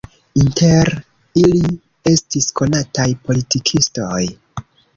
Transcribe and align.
Inter 0.43 0.89
ili 1.41 1.61
estis 2.13 2.49
konataj 2.63 3.07
politikistoj. 3.29 4.21